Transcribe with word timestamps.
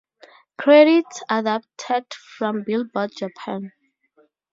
Credits 0.57 1.21
adapted 1.29 2.11
from 2.11 2.63
"Billboard 2.63 3.11
Japan". 3.15 3.71